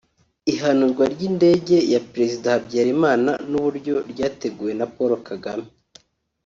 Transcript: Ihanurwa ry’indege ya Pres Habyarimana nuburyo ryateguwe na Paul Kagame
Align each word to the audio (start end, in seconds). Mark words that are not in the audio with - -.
Ihanurwa 0.53 1.03
ry’indege 1.13 1.77
ya 1.93 2.01
Pres 2.09 2.33
Habyarimana 2.53 3.31
nuburyo 3.49 3.95
ryateguwe 4.11 4.71
na 4.79 4.85
Paul 4.95 5.11
Kagame 5.29 5.67